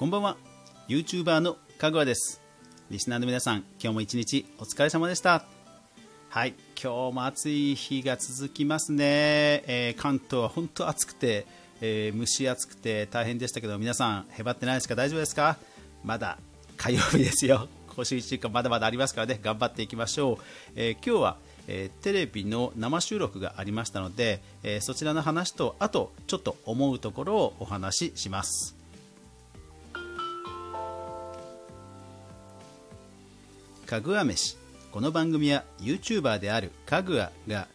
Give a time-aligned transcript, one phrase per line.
[0.00, 0.38] こんばんは。
[0.88, 2.40] YouTuber のかぐわです。
[2.90, 5.44] リスナーの皆さん今日も一日お疲れ様でした。
[6.30, 9.04] はい今日も暑い日が続きますね、
[9.66, 11.44] えー、関東は本当暑くて、
[11.82, 14.94] えー、蒸し暑くて大変でしたけど皆さんへばってないですか？
[14.94, 15.58] 大丈夫ですか？
[16.02, 16.38] まだ
[16.78, 17.68] 火曜日ですよ。
[17.94, 19.38] 今週1週間まだまだありますからね。
[19.42, 20.44] 頑張っていきましょう、
[20.76, 21.36] えー、今日は
[21.68, 28.79] えー、テレビの生収録がありましたので、えー、そちらの話とあとちょっと思うところをお話しします。
[33.90, 34.56] かぐわ飯。
[34.92, 37.66] この番組は YouTuber であるかぐわが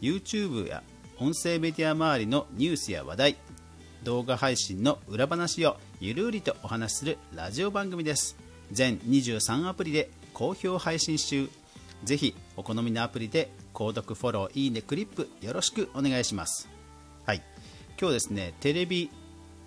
[0.00, 0.82] YouTube や
[1.18, 3.36] 音声メディア周りのニュースや話題
[4.02, 8.38] 動画配信の裏話をゆるりとお話しするラジオ番組です。
[8.72, 11.50] 全23アプリで好評配信中。
[12.04, 16.70] ぜひお好みのアプリで購読フォローいいねクリップよろしくお願いします。
[17.26, 17.42] はい。
[18.00, 19.10] 今日ですねテレビ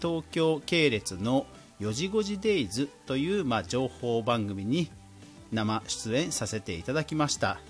[0.00, 1.48] 東京系列の
[1.80, 4.88] 4時5時デイズという、まあ、情報番組に
[5.52, 7.60] 生出演させていただきました。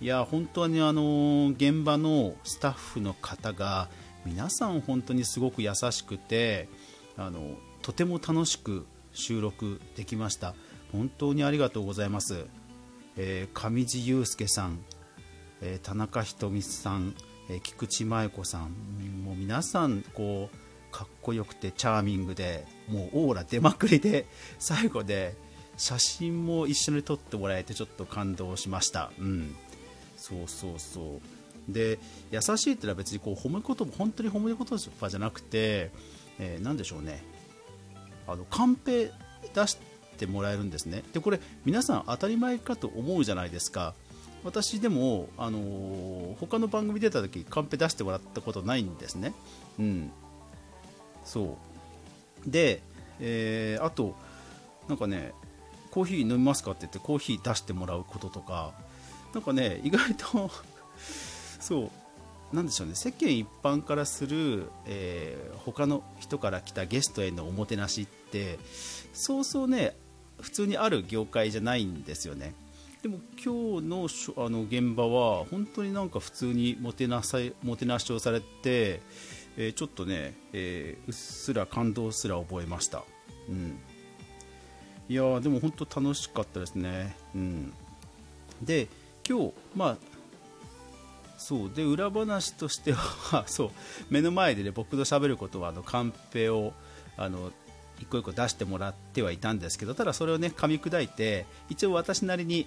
[0.00, 3.88] いや本当にあの現場のスタッフの方が
[4.26, 6.68] 皆さん本当にすごく優しくて
[7.16, 7.40] あの
[7.82, 10.54] とても楽しく収録できました。
[10.94, 12.46] 本当にありがとうございます、
[13.16, 14.78] えー、上地雄介さん、
[15.60, 17.16] えー、田中瞳さん、
[17.50, 18.70] えー、菊池麻衣子さん
[19.24, 20.56] もう皆さんこう
[20.92, 24.26] かっこよくてチャーミングでもうオーラ出まくりで
[24.60, 25.34] 最後で
[25.76, 29.56] 写真も一緒に撮ってもらえてちょっと感動しました、うん、
[30.16, 31.72] そうそうそう。
[31.72, 31.98] で
[32.30, 35.90] 優しいってのは別にこう褒め言葉本当に褒め言葉じゃなくて、
[36.38, 37.22] えー、でしょうね。
[38.26, 39.10] あのカンペ
[39.54, 39.78] 出し
[40.16, 41.02] てもらえるんですね。
[41.12, 43.94] でこれ皆さん当たり前かと思うじゃないですか。
[44.42, 49.32] 私でも、あのー、他の番組出た時カンペ出してもらったことないんですね。
[49.78, 50.10] うん。
[51.24, 51.56] そ
[52.46, 52.50] う。
[52.50, 52.82] で、
[53.20, 54.14] えー、あと
[54.88, 55.32] なんかね
[55.94, 58.72] コーヒー飲みますかって言ってコーヒー出してもらうこととか
[59.32, 60.50] なんかね意外と
[61.60, 61.90] そ
[62.52, 68.58] うなんでしょうね世間一般からする、えー、他の人から来たゲストへのおもてなしって
[69.12, 69.96] そうそうね
[70.40, 72.54] 普通にある業界じゃないんですよね。
[73.02, 74.08] でも今日の
[74.44, 79.00] あの現場は本当になんか普通にもてなさもてなしをされて、
[79.56, 83.04] えー、ちょっとね、えー、うっすら感動すら覚えました、
[83.48, 83.78] うん、
[85.08, 87.16] いやでも本当楽しかったですね。
[87.34, 87.72] うん、
[88.62, 88.88] で
[89.28, 89.96] 今日、まあ
[91.36, 93.70] そうで裏話としては そう
[94.08, 96.72] 目の前で、ね、僕と喋ることはあのカンペを
[97.18, 97.52] あの
[98.00, 102.66] 一個一個出してもらってはいたんですけどただそれをね噛み砕いて一応私なりに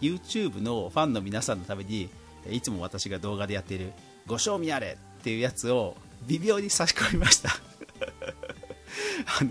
[0.00, 2.08] YouTube のファンの皆さんのために
[2.50, 3.92] いつも私が動画でやっている
[4.26, 5.96] ご賞味あれっていうやつを
[6.26, 7.50] 微妙に差し込みました
[9.40, 9.50] あの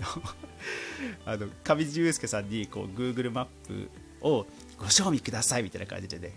[1.24, 4.46] あの上地雄介さんにこう Google マップを
[4.78, 6.34] ご賞味くださいみたいな感じでね。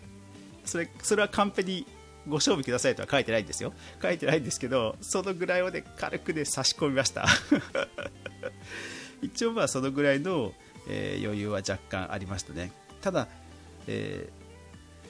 [0.65, 1.85] それそれはカンペに
[2.27, 3.73] ご賞味くださいとは書いてないんですよ。
[4.01, 7.25] 書いてないんですけどそのぐらいをね軽くね差し込みました。
[9.21, 10.53] 一応まあそのぐらいの、
[10.87, 12.71] えー、余裕は若干ありましたね。
[13.01, 13.27] ただ、
[13.87, 14.29] え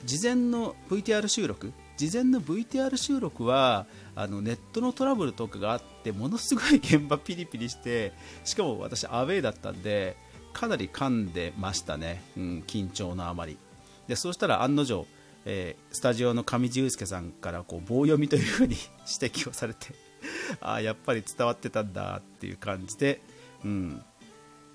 [0.03, 8.13] ー、事前の VTR 収録事前の VTR 収録はあのネットのトラブルとかがあってものすごい現場ピリピリして
[8.43, 10.15] しかも私アウェーだったんで
[10.53, 13.57] かなり噛んでましたね、うん、緊張のあまり。
[14.07, 15.05] でそうしたら案の定、
[15.45, 18.75] えー、スタジオの上地雄介さんからこう棒読みというふうに
[19.21, 19.93] 指摘をされて
[20.61, 23.21] ああやっぱり伝わってたんだっていう感じで、
[23.63, 24.01] うん、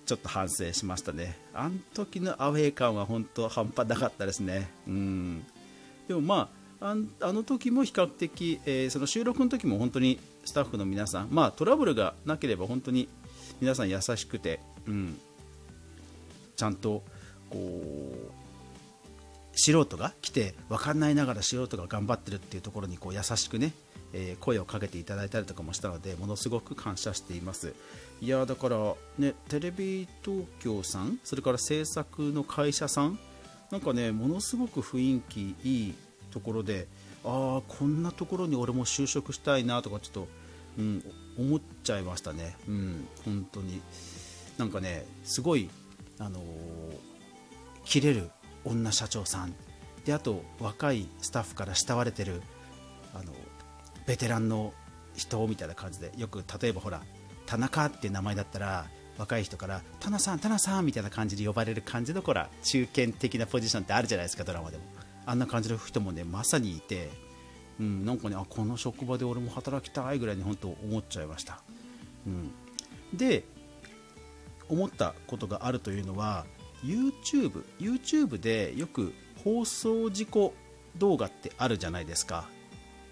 [0.06, 1.38] ちょっと反省しましたね。
[1.54, 5.44] あの時のアウェー感は本当半端なかったですね、うん、
[6.06, 6.50] でもま
[6.80, 13.08] ああの時も比較的、えー、その収録の時も本当にスタッフの皆さん、まあ、トラブルがなければ本当に
[13.60, 15.18] 皆さん優しくて、うん、
[16.56, 17.02] ちゃんと
[17.50, 18.42] こう
[19.54, 23.72] 素人が来て分かんないながら素人が頑張ってるっていうところにこう優しくね、
[24.12, 27.74] えー、声をかけていただいたりとかもしたのでものすごく感謝しています。
[28.20, 33.18] いやだからねテレビ東京さんそれから制作の会社さん
[33.70, 35.94] なんかねものすごく雰囲気いい
[36.30, 36.86] ところで
[37.24, 40.28] ああこんなところに俺も就職したいなとかちょっと、
[40.78, 41.04] うん、
[41.38, 43.80] 思っちゃいましたね、うん、本当に。
[44.58, 45.70] なんかねすごい、
[46.18, 46.42] あのー、
[47.84, 48.30] 切れる
[48.64, 49.54] 女社長さん。
[50.04, 52.42] であと若いスタッフから慕われてる
[53.14, 53.32] あの
[54.06, 54.72] ベテランの
[55.14, 57.02] 人みたいな感じでよく例えばほら
[57.46, 58.86] 田中っていう名前だったら
[59.18, 64.84] 若い人から「タナさんタナさん」みたいな感じで呼ばれる感じのほら中堅的なポジションってあるじゃないですかドラマでも。
[65.26, 67.10] あんな感じの人もねまさにいて、
[67.80, 71.62] うん、なんかねあこの職場で俺も働きたいぐらいに本当思っちゃいました、
[72.26, 72.52] うん、
[73.12, 73.44] で
[74.68, 76.46] 思ったことがあるというのは
[76.84, 79.12] YouTube, YouTube でよく
[79.44, 80.54] 放送事故
[80.96, 82.48] 動画ってあるじゃないですか、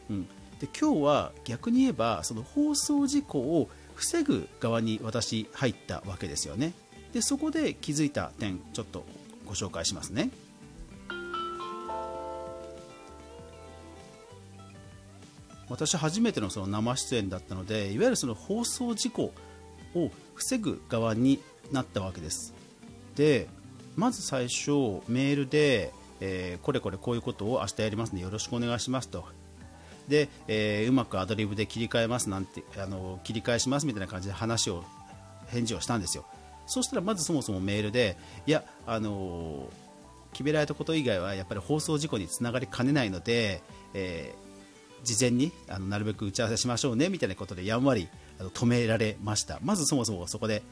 [0.09, 0.27] うん、
[0.59, 6.73] で今日は逆に言えばその放送事故を防ぐ側に私入ったわけですよね。
[7.13, 9.05] でそこで気づいた点ちょっと
[9.45, 10.31] ご紹介しますね。
[15.71, 19.33] 私初めてのその生出演だったのでいわゆるその放送事故
[19.95, 21.41] を防ぐ側に
[21.73, 22.53] なったわけです。
[23.15, 23.49] で
[23.97, 24.71] まず最初
[25.09, 29.25] メールで、えー、これこれこういうことを明日やりますのでよろしくお願いしますと。
[30.09, 34.85] で、えー、うまくアドリブで切り替えますなんてあの切り返しますみたいな感じで話を
[35.47, 36.25] 返事をしたんですよ。
[36.67, 39.69] そしたらまずそもそもメールでいやあの
[40.33, 43.63] 決められたこと以外はやっぱり放送事故につながりかねないので、
[43.95, 44.50] えー
[45.03, 48.09] 事前にあのなるべく打ち合わせしましょうねみたいなことでやんわり
[48.39, 49.59] あの止められました。
[49.63, 50.63] まずそもそもそこで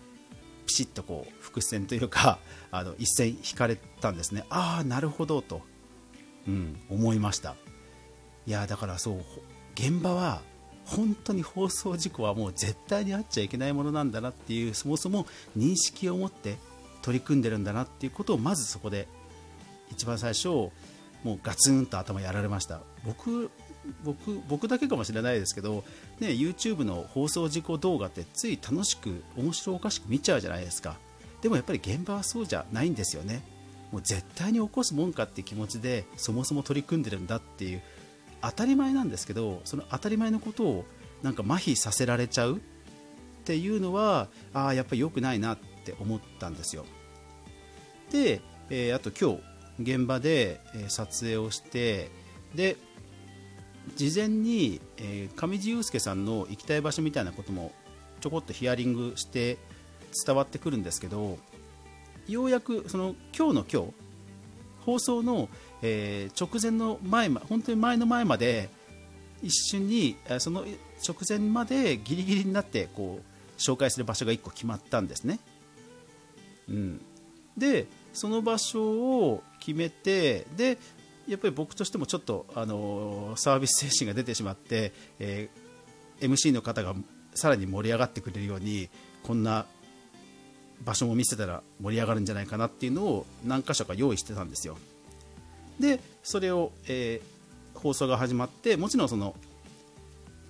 [0.67, 2.39] ピシッとこう伏線というか
[2.71, 4.45] あの一線引かれたんですね。
[4.51, 5.63] ああなるほどと、
[6.47, 7.57] うん、思いました。
[8.47, 9.25] いやだからそう
[9.75, 10.43] 現場は
[10.85, 15.27] 本当に放送事故はもう絶対にあっちゃいけないものなんだなっていうそもそも
[15.57, 16.57] 認識を持って
[17.03, 19.07] 取り組んでるんだなっていうことをまずそこで
[19.91, 22.81] 一番最初もうガツンと頭やられました。
[23.05, 23.51] 僕
[24.05, 25.85] 僕僕だけかもしれないですけど、
[26.21, 30.97] ね、YouTube の放送事故動画ってつい楽しく面白おかしく見ちゃうじゃないですか。
[31.43, 33.43] でもやっぱり現場はそうじゃないんですよね。
[33.93, 37.83] もう絶対に起こすもんかっていう気持ちでそもそも取り組んでるんだっていう
[38.43, 40.85] 当たり前なんですけどその当たり前のことを
[41.23, 42.57] なんか麻痺させられちゃう。
[42.57, 42.61] っ
[43.49, 46.85] ていうのはああやっぱり良くないなって思ったんですよ。
[48.11, 49.43] で、えー、あと今日
[49.81, 52.11] 現場で、撮影をして
[52.55, 52.77] で
[53.97, 57.73] 事前に、えー、上地雄介さんの行きたい場所みたいなことも
[58.21, 59.59] ちょこっとヒアリングして
[60.27, 61.39] 伝わってくるんですけど
[62.27, 63.95] ようやくその今日の今日
[64.85, 65.49] 放送の、
[65.83, 68.71] えー、直前の前本当に前の前まで
[69.43, 70.65] 一瞬にその
[71.07, 75.39] 直前までギリギリになってこう紹介する場所が1個決まったんですね、
[76.69, 77.01] うん、
[77.57, 80.79] でその場所を決めてで
[81.29, 86.95] やっぱり僕としてもちょっとあのサービス精神が出てしまって、えー、MC の方が
[87.35, 88.89] さらに盛り上がってくれるように
[89.23, 89.67] こんな
[90.85, 94.79] 場所も見せたら盛り上がるんじゃないかなっていうのを何箇所か用意してたんですよ。
[95.79, 99.37] でそれを、えー、放送が始まってもちろんその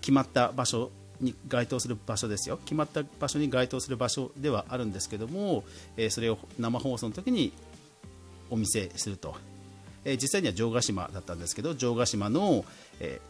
[0.01, 0.91] 決まった場所
[1.21, 2.59] に該当する場所ですよ。
[2.59, 5.65] 決まった場所に該当する場所ではあるんですけども、
[5.97, 7.53] えー、それを生放送の時に
[8.49, 9.35] お見せすると。
[10.05, 12.65] え実際には城ヶ島だったんですけど城ヶ島の、
[13.01, 13.21] え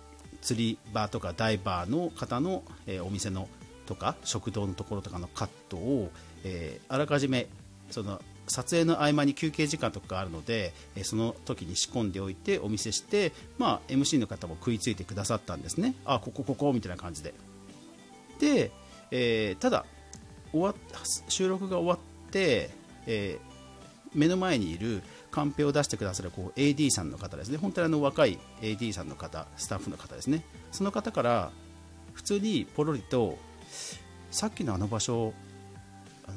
[0.40, 3.48] 釣り場とかダイバーの方の、えお店の
[3.86, 6.10] とか食堂のところとかのカットを、
[6.44, 7.48] えあらかじめ
[7.90, 15.94] その撮影の合間に休憩時間とかがあるので、えその時に仕込んでおいてお見せして、まあ、MC の方も食いついてくださったんですね。
[16.04, 17.34] あここここみたいな感じで。
[18.40, 18.70] で、
[19.10, 19.84] え、ただ
[20.52, 20.74] 終わ
[21.28, 22.70] 収録が終わって、
[23.06, 23.38] え、
[24.14, 31.50] 目の前にいるカンペを出してくださるこう AD さんの方ですね、本当にあの若い AD さんの方、スタッフの方ですね、その方から
[32.14, 33.38] 普通にポロリと、
[34.30, 35.32] さっきのあの場所、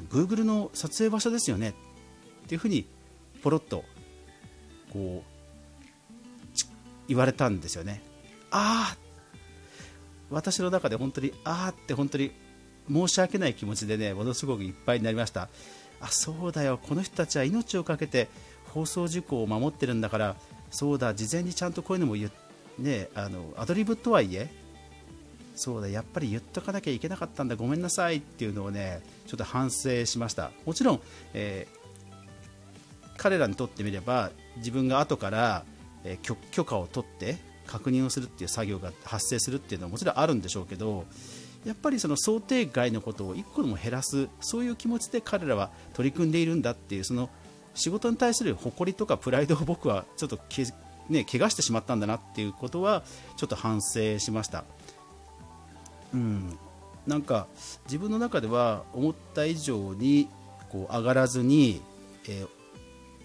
[0.09, 1.73] Google の撮影場所ですよね。
[2.45, 2.85] っていうふうに
[3.41, 3.83] ポロッと
[4.91, 6.57] こう
[7.07, 8.01] 言われたんですよね。
[8.51, 8.97] ああ
[10.29, 12.31] 私の中で本当にああって本当に
[12.89, 15.49] 申し訳ない気持ちでねものすごくいっぱいになりました。
[15.99, 16.77] あそうだよ。
[16.77, 18.29] この人たちは命を懸けて
[18.73, 20.35] 放送事項を守ってるんだから
[20.69, 22.31] そうだ事前にちゃんとこういうのも言
[22.79, 24.49] ねあのアドリブとはいえ
[25.55, 30.51] そうだやっぱり言っとかなきゃいけなかったんだごめんなさいっていうのをねちょっと反省しました。
[30.65, 31.01] もちろん、
[31.33, 35.65] えー、彼らにとってみれば自分が後から、
[36.03, 37.37] えー、許可を取って
[37.67, 41.05] 確認をするっていう作業が発生するっていうのはもちろんあるんでしょうけど
[41.65, 47.29] やっぱりその想定外のことを1個でも減らすそういう気持ちで彼らは取り組んでいるんだっていうその
[47.73, 50.65] 仕事に対する誇りとかプライドを僕はちょっとけ、
[51.09, 53.03] ね、怪我してしまったんだなっていうことは
[53.37, 54.63] ちょっと反省しました。
[56.13, 56.57] うん
[57.07, 57.47] なんか
[57.85, 60.29] 自分の中では思った以上に
[60.69, 61.81] こう上がらずに、
[62.27, 62.49] えー、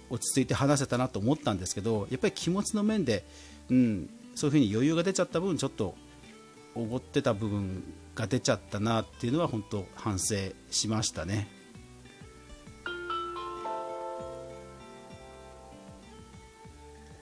[0.09, 3.25] 落ち着いて話せたなと思ったんですけどやっぱり気持ちの面で、
[3.69, 5.95] うん、そういうふうに余裕が出ちゃった分ちょっと
[6.75, 7.85] おごってた部分
[8.15, 10.37] が出ちゃったなっていうのは本当反省
[10.71, 11.49] しましたね。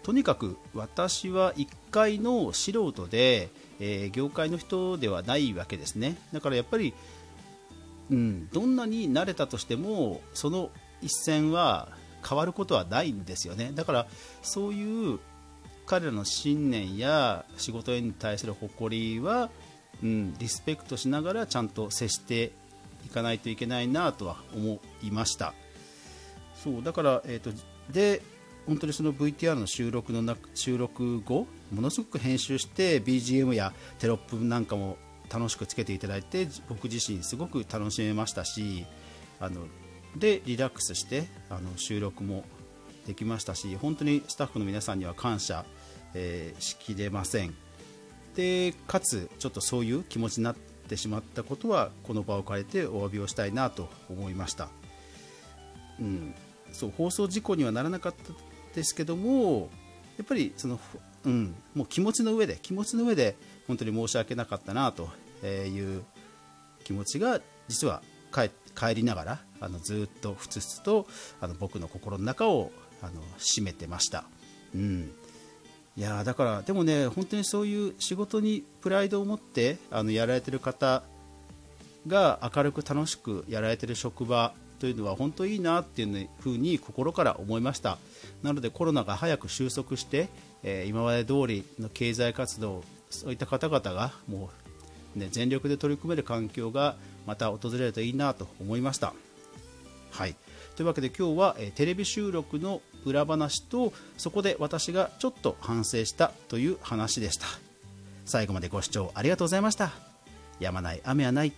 [0.04, 3.48] とにかく私は1階の素人で、
[3.80, 6.16] えー、業界の人ではないわけですね。
[6.32, 6.94] だからやっぱり
[8.10, 10.70] うん、どんなに慣れたとしてもその
[11.00, 11.88] 一線は
[12.26, 13.72] 変わることはないんですよね。
[13.74, 14.06] だから
[14.42, 15.18] そういう
[15.86, 19.50] 彼らの信念や仕事に対する誇りは、
[20.02, 22.52] うん、リスペクトしながらちゃんと接して
[23.06, 25.54] いかないといけないなとは思いました。
[26.62, 27.50] そうだから、えーと、
[27.92, 28.22] で
[28.66, 34.96] 本当にその VTR の収録の中収録後ものすごく編集して BGM やテロップなんかも
[35.32, 38.86] 楽しくつけていただいて僕自身すごく楽しめましたし
[39.40, 39.62] あの
[40.16, 42.44] でリラックスしてあの収録も
[43.06, 45.64] できましたし本当にスタッフの皆さんには感謝、
[46.14, 47.54] えー、しきれません。
[48.34, 54.68] でかつちょっとそういう気持ちになってしまったことはこの場を借りてお詫びをしたいなと思いました、
[56.00, 56.34] うん、
[56.72, 58.32] そう放送事故にはならなかった
[58.74, 59.70] ですけども
[60.16, 60.78] やっぱりその、
[61.24, 65.08] うん、もう気持ちの上で気持ちの上で本当に申し訳なかったなと
[65.46, 66.04] いう
[66.84, 68.02] 気持ちが実は
[68.32, 71.06] 帰りながらあのずっとふつふつと
[71.40, 72.70] あの僕の心の中を
[73.02, 74.24] あの占めてました。
[74.74, 75.12] うん
[75.96, 81.04] いやだからでもね本当にそういう仕事にプライドを持ってあのやられてる方
[82.08, 84.52] が明るく楽しくやられてる職場
[84.84, 87.96] というのは本当いいなっていうふうに心から思いました。
[88.42, 90.28] なのでコロナが早く収束して、
[90.62, 94.50] えー、今まで通りの経済活動そういった方々がも
[95.16, 99.14] う、ね、全力で取り組める環境がまた訪れるといいなと思いました。
[100.10, 100.36] はい。
[100.76, 107.46] というわけで今日は、えテレビ収録の裏話とそこで私がちょっと反省したという話でした。
[108.26, 109.92] 最後までご視聴ありがとうございました。
[110.60, 111.54] やまない雨はない。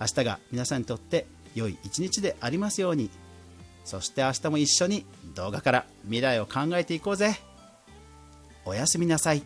[0.00, 3.10] 明日が皆さんにとって良い一日でありますように。
[3.84, 7.36] そして明日も一緒に動画から未来を考えていこうぜ。
[8.64, 9.42] おやすみなさい。